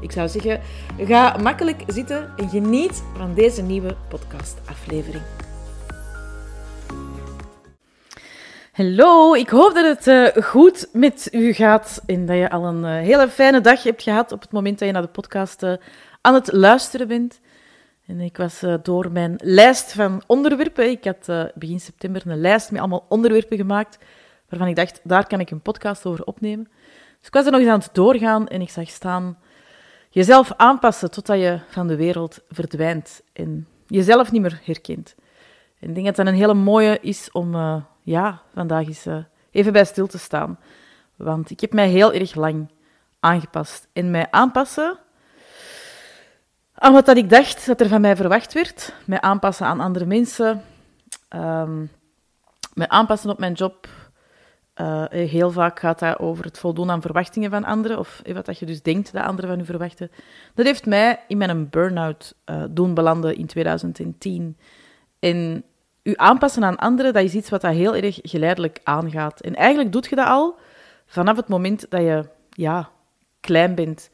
[0.00, 0.60] Ik zou zeggen,
[0.98, 5.22] ga makkelijk zitten en geniet van deze nieuwe podcastaflevering.
[8.72, 12.82] Hallo, ik hoop dat het uh, goed met u gaat en dat je al een
[12.82, 15.72] uh, hele fijne dag hebt gehad op het moment dat je naar de podcast uh,
[16.20, 17.40] aan het luisteren bent.
[18.06, 22.80] En ik was door mijn lijst van onderwerpen, ik had begin september een lijst met
[22.80, 23.98] allemaal onderwerpen gemaakt,
[24.48, 26.68] waarvan ik dacht, daar kan ik een podcast over opnemen.
[27.18, 29.38] Dus ik was er nog eens aan het doorgaan en ik zag staan
[30.18, 35.14] jezelf aanpassen totdat je van de wereld verdwijnt en jezelf niet meer herkent.
[35.80, 39.16] En ik denk dat dat een hele mooie is om uh, ja, vandaag eens uh,
[39.50, 40.58] even bij stil te staan.
[41.16, 42.70] Want ik heb mij heel erg lang
[43.20, 43.88] aangepast.
[43.92, 44.98] En mij aanpassen
[46.74, 48.92] aan wat dat ik dacht dat er van mij verwacht werd.
[49.04, 50.62] Mij aanpassen aan andere mensen.
[51.36, 51.90] Um,
[52.74, 53.88] mij aanpassen op mijn job.
[54.80, 58.58] Uh, heel vaak gaat dat over het voldoen aan verwachtingen van anderen, of wat dat
[58.58, 60.10] je dus denkt dat anderen van u verwachten.
[60.54, 62.34] Dat heeft mij in mijn burn-out
[62.70, 64.56] doen belanden in 2010.
[65.18, 65.64] En
[66.02, 69.40] u aanpassen aan anderen, dat is iets wat dat heel erg geleidelijk aangaat.
[69.40, 70.58] En eigenlijk doet je dat al
[71.06, 72.90] vanaf het moment dat je ja,
[73.40, 74.10] klein bent.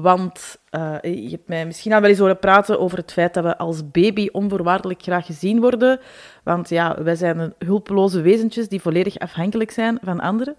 [0.00, 3.44] Want uh, je hebt mij misschien al wel eens horen praten over het feit dat
[3.44, 6.00] we als baby onvoorwaardelijk graag gezien worden.
[6.42, 10.56] Want ja, wij zijn hulpeloze wezentjes die volledig afhankelijk zijn van anderen.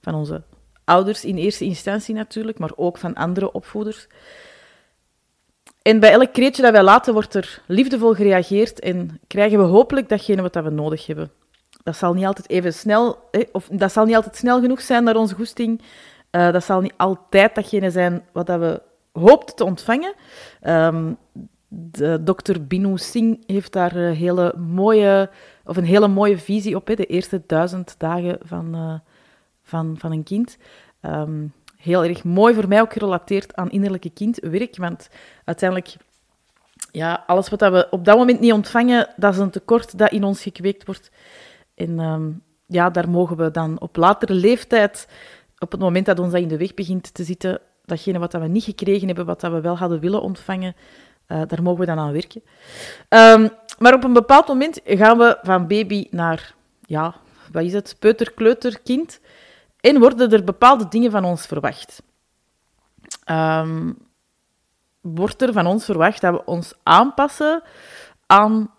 [0.00, 0.42] Van onze
[0.84, 4.06] ouders in eerste instantie natuurlijk, maar ook van andere opvoeders.
[5.82, 10.08] En bij elk kreetje dat wij laten, wordt er liefdevol gereageerd en krijgen we hopelijk
[10.08, 11.30] datgene wat we nodig hebben.
[11.82, 15.16] Dat zal niet altijd even snel, of dat zal niet altijd snel genoeg zijn naar
[15.16, 15.82] onze goesting.
[16.30, 20.14] Uh, dat zal niet altijd datgene zijn wat dat we hoopten te ontvangen.
[20.66, 21.16] Um,
[21.68, 25.30] de dokter Binu Singh heeft daar een hele mooie,
[25.64, 28.94] of een hele mooie visie op, de eerste duizend dagen van, uh,
[29.62, 30.58] van, van een kind.
[31.02, 35.08] Um, heel erg mooi voor mij ook gerelateerd aan innerlijke kindwerk, want
[35.44, 35.96] uiteindelijk,
[36.90, 40.24] ja, alles wat we op dat moment niet ontvangen, dat is een tekort dat in
[40.24, 41.10] ons gekweekt wordt.
[41.74, 45.08] En um, ja, daar mogen we dan op latere leeftijd
[45.58, 48.38] op het moment dat ons dat in de weg begint te zitten, datgene wat we
[48.38, 50.76] niet gekregen hebben, wat we wel hadden willen ontvangen,
[51.28, 52.42] uh, daar mogen we dan aan werken.
[53.08, 53.48] Um,
[53.78, 57.14] maar op een bepaald moment gaan we van baby naar, ja,
[57.52, 59.20] wat is het, peuter, kleuter, kind,
[59.80, 62.02] en worden er bepaalde dingen van ons verwacht.
[63.30, 63.96] Um,
[65.00, 67.62] wordt er van ons verwacht dat we ons aanpassen
[68.26, 68.70] aan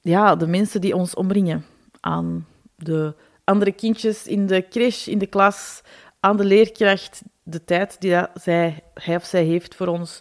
[0.00, 1.64] ja, de mensen die ons omringen,
[2.00, 2.46] aan
[2.76, 3.14] de
[3.44, 5.82] andere kindjes in de crash, in de klas,
[6.24, 10.20] aan de leerkracht de tijd die zij, hij of zij heeft voor ons,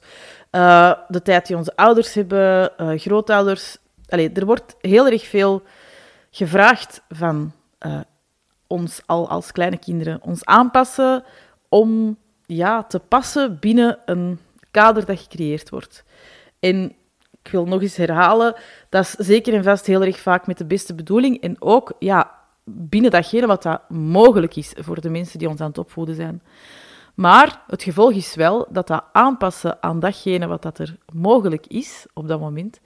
[0.52, 3.78] uh, de tijd die onze ouders hebben, uh, grootouders.
[4.10, 5.62] Allee, er wordt heel erg veel
[6.32, 7.52] gevraagd van
[7.86, 8.00] uh,
[8.68, 10.22] ons al als kleine kinderen.
[10.22, 11.24] Ons aanpassen
[11.70, 14.40] om ja, te passen binnen een
[14.72, 16.04] kader dat gecreëerd wordt.
[16.60, 16.96] En
[17.44, 18.56] ik wil nog eens herhalen,
[18.90, 21.42] dat is zeker en vast heel erg vaak met de beste bedoeling.
[21.42, 25.68] En ook ja, binnen datgene wat dat mogelijk is voor de mensen die ons aan
[25.68, 26.42] het opvoeden zijn.
[27.16, 32.06] Maar het gevolg is wel dat dat aanpassen aan datgene wat dat er mogelijk is
[32.14, 32.80] op dat moment,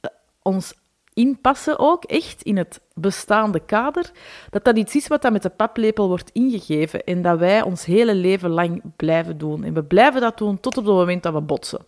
[0.00, 0.10] eh,
[0.42, 0.74] ons
[1.14, 4.10] inpassen ook echt in het bestaande kader,
[4.50, 7.84] dat dat iets is wat dat met de paplepel wordt ingegeven en dat wij ons
[7.84, 9.64] hele leven lang blijven doen.
[9.64, 11.84] En we blijven dat doen tot op het moment dat we botsen.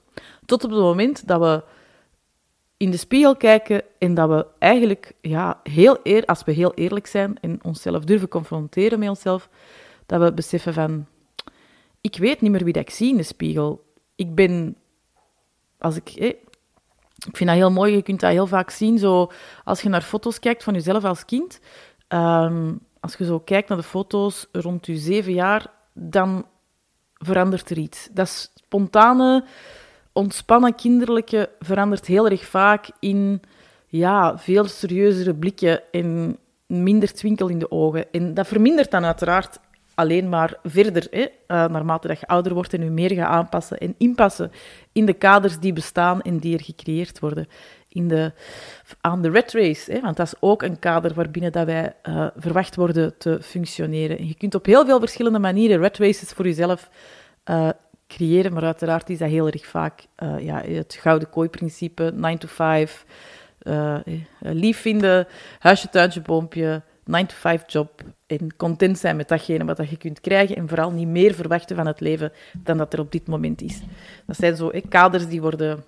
[0.46, 1.62] Tot op het moment dat we
[2.80, 7.06] in de spiegel kijken en dat we eigenlijk, ja, heel eer, als we heel eerlijk
[7.06, 9.48] zijn en onszelf durven confronteren met onszelf,
[10.06, 11.06] dat we beseffen van,
[12.00, 13.84] ik weet niet meer wie dat ik zie in de spiegel.
[14.14, 14.76] Ik ben,
[15.78, 19.30] als ik, ik vind dat heel mooi, je kunt dat heel vaak zien, zo,
[19.64, 21.60] als je naar foto's kijkt van jezelf als kind,
[22.08, 26.46] um, als je zo kijkt naar de foto's rond je zeven jaar, dan
[27.14, 28.08] verandert er iets.
[28.12, 29.44] Dat is spontane
[30.12, 33.42] ontspannen kinderlijke verandert heel erg vaak in
[33.86, 38.04] ja, veel serieuzere blikken en minder twinkel in de ogen.
[38.12, 39.58] En dat vermindert dan uiteraard
[39.94, 43.78] alleen maar verder, hè, uh, naarmate dat je ouder wordt en je meer gaat aanpassen
[43.78, 44.52] en inpassen
[44.92, 47.48] in de kaders die bestaan en die er gecreëerd worden.
[47.88, 48.32] In de,
[49.00, 52.26] aan de red race, hè, want dat is ook een kader waarbinnen dat wij uh,
[52.36, 54.18] verwacht worden te functioneren.
[54.18, 56.90] En je kunt op heel veel verschillende manieren red races voor jezelf
[57.50, 57.68] uh,
[58.10, 62.48] creëren, maar uiteraard is dat heel erg vaak uh, ja, het gouden kooi-principe, 9 to
[62.48, 63.04] 5,
[63.62, 63.98] uh,
[64.38, 65.26] lief vinden,
[65.58, 70.68] huisje, tuintje, boompje, 9-to-5 job en content zijn met datgene wat je kunt krijgen en
[70.68, 73.80] vooral niet meer verwachten van het leven dan dat er op dit moment is.
[74.26, 75.84] Dat zijn zo kaders die worden,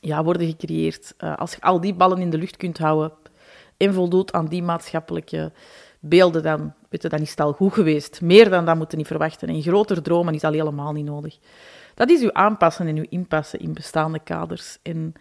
[0.00, 1.14] ja, worden gecreëerd.
[1.36, 3.12] Als je al die ballen in de lucht kunt houden
[3.76, 5.52] en voldoet aan die maatschappelijke
[6.08, 8.20] beelden, dan, weet dan is het al goed geweest.
[8.20, 9.48] Meer dan dat moeten niet verwachten.
[9.48, 11.38] En groter dromen is al helemaal niet nodig.
[11.94, 14.78] Dat is uw aanpassen en uw inpassen in bestaande kaders.
[14.82, 15.14] En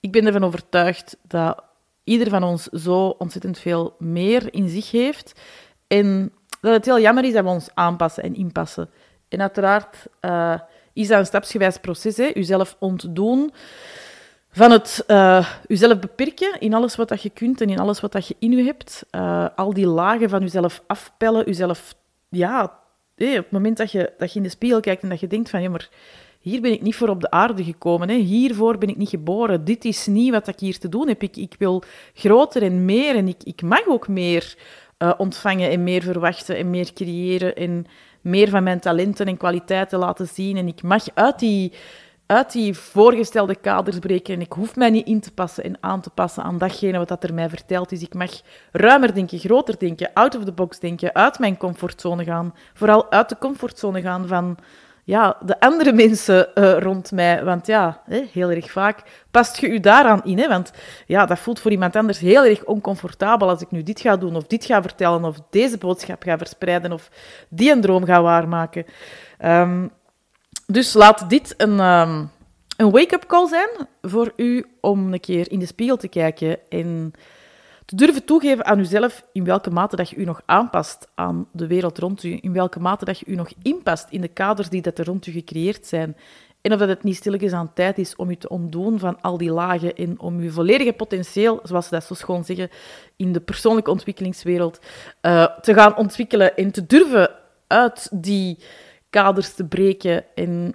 [0.00, 1.62] ik ben ervan overtuigd dat
[2.04, 5.40] ieder van ons zo ontzettend veel meer in zich heeft.
[5.86, 8.90] En dat het heel jammer is dat we ons aanpassen en inpassen.
[9.28, 10.60] En uiteraard uh,
[10.92, 12.30] is dat een stapsgewijs proces, hè?
[12.34, 13.52] jezelf ontdoen
[14.58, 18.12] van het uh, jezelf beperken in alles wat dat je kunt en in alles wat
[18.12, 19.04] dat je in je hebt.
[19.10, 21.94] Uh, al die lagen van jezelf afpellen, jezelf,
[22.28, 22.72] ja, op
[23.16, 25.62] het moment dat je, dat je in de spiegel kijkt en dat je denkt van,
[25.62, 25.88] ja, maar
[26.40, 28.08] hier ben ik niet voor op de aarde gekomen.
[28.08, 28.14] Hè.
[28.14, 29.64] Hiervoor ben ik niet geboren.
[29.64, 31.22] Dit is niet wat ik hier te doen heb.
[31.22, 31.82] Ik, ik wil
[32.14, 34.54] groter en meer en ik, ik mag ook meer
[34.98, 37.86] uh, ontvangen en meer verwachten en meer creëren en
[38.20, 40.56] meer van mijn talenten en kwaliteiten laten zien.
[40.56, 41.72] En ik mag uit die,
[42.28, 46.00] uit die voorgestelde kaders breken en ik hoef mij niet in te passen en aan
[46.00, 48.02] te passen aan datgene wat dat er mij verteld is.
[48.02, 48.30] Ik mag
[48.72, 52.54] ruimer denken, groter denken, out of the box denken, uit mijn comfortzone gaan.
[52.74, 54.58] Vooral uit de comfortzone gaan van
[55.04, 57.44] ja, de andere mensen uh, rond mij.
[57.44, 60.38] Want ja, heel erg vaak past je u daaraan in.
[60.38, 60.48] Hè?
[60.48, 60.72] Want
[61.06, 64.36] ja, dat voelt voor iemand anders heel erg oncomfortabel als ik nu dit ga doen,
[64.36, 67.10] of dit ga vertellen, of deze boodschap ga verspreiden, of
[67.48, 68.84] die een droom ga waarmaken.
[69.44, 69.90] Um,
[70.72, 72.30] dus laat dit een, um,
[72.76, 73.68] een wake-up call zijn
[74.02, 77.12] voor u om een keer in de spiegel te kijken en
[77.84, 81.66] te durven toegeven aan uzelf in welke mate dat je u nog aanpast aan de
[81.66, 84.82] wereld rond u, in welke mate dat je u nog inpast in de kaders die
[84.82, 86.16] dat er rond u gecreëerd zijn.
[86.60, 89.38] En of dat het niet stilletjes aan tijd is om u te ontdoen van al
[89.38, 92.70] die lagen en om uw volledige potentieel, zoals ze dat zo schoon zeggen,
[93.16, 94.78] in de persoonlijke ontwikkelingswereld
[95.22, 97.30] uh, te gaan ontwikkelen en te durven
[97.66, 98.58] uit die
[99.10, 100.74] kaders te breken en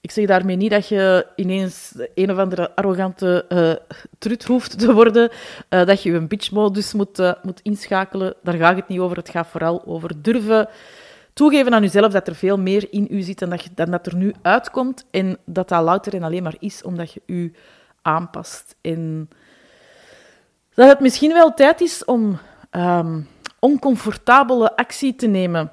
[0.00, 4.92] ik zeg daarmee niet dat je ineens een of andere arrogante uh, trut hoeft te
[4.94, 5.30] worden,
[5.70, 8.34] uh, dat je een bitch-modus moet, uh, moet inschakelen.
[8.42, 9.16] Daar gaat het niet over.
[9.16, 10.68] Het gaat vooral over durven
[11.32, 14.34] toegeven aan jezelf dat er veel meer in u zit dan dat, dat er nu
[14.42, 15.06] uitkomt.
[15.10, 17.50] En dat dat louter en alleen maar is omdat je je
[18.02, 18.76] aanpast.
[18.80, 19.28] En
[20.74, 22.38] dat het misschien wel tijd is om
[22.70, 23.28] um,
[23.58, 25.72] oncomfortabele actie te nemen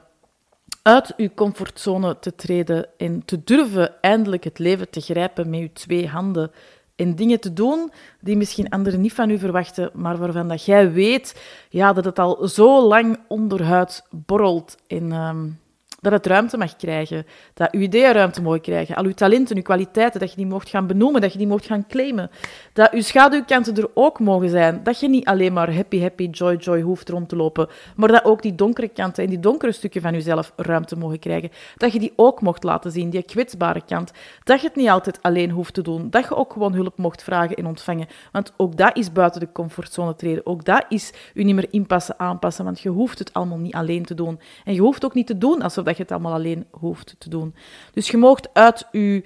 [0.88, 5.69] uit uw comfortzone te treden en te durven eindelijk het leven te grijpen met uw
[5.74, 6.51] twee handen.
[6.95, 10.92] En dingen te doen die misschien anderen niet van u verwachten, maar waarvan dat jij
[10.92, 14.78] weet ja, dat het al zo lang onderhuid borrelt.
[14.88, 15.60] Um,
[16.00, 19.62] dat het ruimte mag krijgen, dat uw ideeën ruimte mogen krijgen, al uw talenten, uw
[19.62, 22.30] kwaliteiten, dat je die mocht gaan benoemen, dat je die mocht gaan claimen,
[22.74, 26.56] dat uw schaduwkanten er ook mogen zijn, dat je niet alleen maar happy, happy, joy,
[26.56, 30.02] joy hoeft rond te lopen, maar dat ook die donkere kanten en die donkere stukken
[30.02, 34.12] van jezelf ruimte mogen krijgen, dat je die ook mocht laten zien, die kwetsbare kant,
[34.44, 37.24] dat je het niet altijd alleen hoeft te doen, dat je ook gewoon hulp mocht
[37.24, 41.44] vragen en ontvangen, want ook dat is buiten de comfortzone treden, ook dat is u
[41.44, 44.40] niet meer inpassen, aanpassen, want je hoeft het allemaal niet alleen te doen.
[44.64, 47.30] En je hoeft ook niet te doen alsof dat je het allemaal alleen hoeft te
[47.30, 47.56] doen.
[47.94, 49.22] Dus je moogt uit, uw,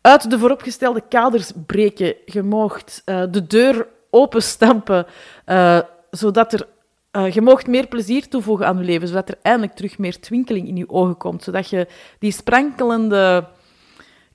[0.00, 2.14] uit de vooropgestelde kaders breken.
[2.24, 5.06] Je moogt uh, de deur openstampen,
[5.46, 5.80] uh,
[6.10, 6.66] zodat er
[7.12, 10.68] uh, je moogt meer plezier toevoegen aan je leven, zodat er eindelijk terug meer twinkeling
[10.68, 11.42] in je ogen komt.
[11.42, 11.86] Zodat je
[12.18, 13.48] die sprankelende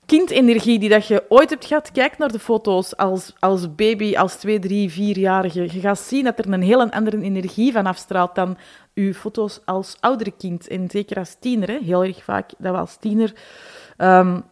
[0.06, 4.34] kindenergie die dat je ooit hebt gehad, kijk naar de foto's als, als baby, als
[4.34, 5.62] twee, drie, vierjarige.
[5.62, 8.56] Je gaat zien dat er een heel andere energie van afstraalt dan
[8.94, 10.68] uw foto's als oudere kind.
[10.68, 13.32] En zeker als tiener, heel erg vaak dat we als tiener,
[13.98, 14.44] um,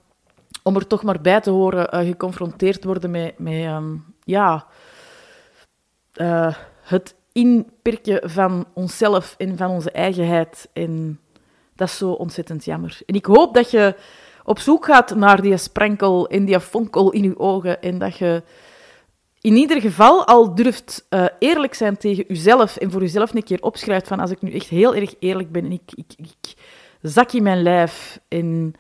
[0.63, 4.67] om er toch maar bij te horen, uh, geconfronteerd worden met, met um, ja,
[6.15, 10.69] uh, het inperken van onszelf en van onze eigenheid.
[10.73, 11.21] En
[11.75, 13.01] dat is zo ontzettend jammer.
[13.07, 13.97] En ik hoop dat je
[14.45, 18.43] op zoek gaat naar die sprankel en die fonkel in je ogen en dat je
[19.41, 23.63] in ieder geval al durft uh, eerlijk zijn tegen jezelf en voor jezelf een keer
[23.63, 26.55] opschrijft van als ik nu echt heel erg eerlijk ben en ik, ik, ik
[27.03, 28.75] zak in mijn lijf en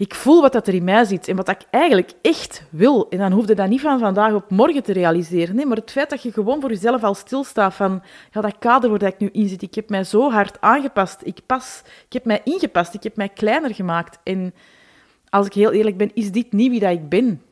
[0.00, 3.08] ik voel wat dat er in mij zit en wat ik eigenlijk echt wil.
[3.08, 5.54] En dan hoefde dat niet van vandaag op morgen te realiseren.
[5.54, 8.02] Nee, maar het feit dat je gewoon voor jezelf al stilstaat van
[8.32, 11.20] ja, dat kader waar ik nu in zit, ik heb mij zo hard aangepast.
[11.22, 14.18] Ik, pas, ik heb mij ingepast, ik heb mij kleiner gemaakt.
[14.22, 14.54] En
[15.28, 17.42] als ik heel eerlijk ben, is dit niet wie dat ik ben.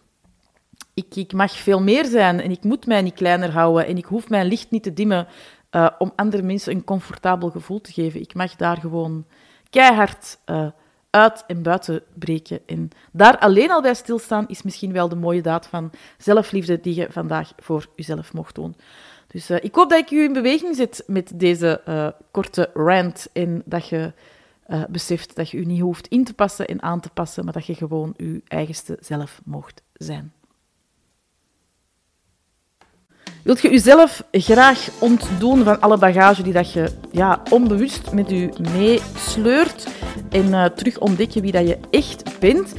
[0.94, 4.04] Ik, ik mag veel meer zijn en ik moet mij niet kleiner houden en ik
[4.04, 5.26] hoef mijn licht niet te dimmen
[5.70, 8.20] uh, om andere mensen een comfortabel gevoel te geven.
[8.20, 9.26] Ik mag daar gewoon
[9.70, 10.66] keihard uh,
[11.10, 12.60] uit en buiten breken.
[12.66, 16.94] En daar alleen al bij stilstaan is misschien wel de mooie daad van zelfliefde die
[16.94, 18.76] je vandaag voor jezelf mocht doen.
[19.26, 23.26] Dus uh, ik hoop dat ik u in beweging zet met deze uh, korte rant
[23.32, 24.12] en dat je
[24.68, 27.52] uh, beseft dat je u niet hoeft in te passen en aan te passen, maar
[27.52, 30.32] dat je gewoon je eigenste zelf mocht zijn.
[33.42, 38.49] Wilt je jezelf graag ontdoen van alle bagage die dat je ja, onbewust met je
[38.73, 39.87] meesleurt
[40.30, 42.75] en uh, terug ontdekken wie dat je echt bent?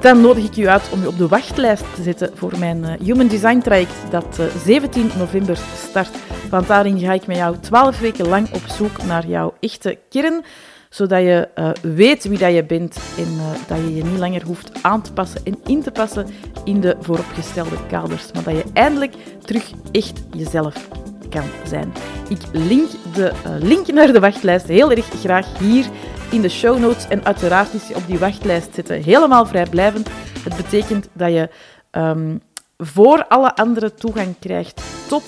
[0.00, 2.90] Dan nodig ik je uit om je op de wachtlijst te zetten voor mijn uh,
[3.02, 5.58] Human Design traject dat uh, 17 november
[5.88, 6.10] start.
[6.50, 10.44] Want daarin ga ik met jou 12 weken lang op zoek naar jouw echte kern
[10.88, 14.42] zodat je uh, weet wie dat je bent en uh, dat je je niet langer
[14.42, 16.26] hoeft aan te passen en in te passen
[16.64, 19.14] in de vooropgestelde kaders, maar dat je eindelijk
[19.44, 20.88] terug echt jezelf
[21.30, 21.92] kan zijn.
[22.28, 25.86] Ik link de uh, link naar de wachtlijst heel erg graag hier
[26.30, 30.08] in de show notes en uiteraard is je op die wachtlijst zitten helemaal vrijblijvend.
[30.42, 31.48] Het betekent dat je
[31.90, 32.40] um,
[32.76, 35.24] voor alle anderen toegang krijgt tot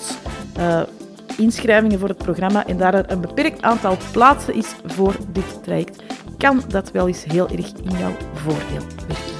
[1.39, 6.03] inschrijvingen voor het programma en daar er een beperkt aantal plaatsen is voor dit traject,
[6.37, 9.38] kan dat wel eens heel erg in jouw voordeel werken.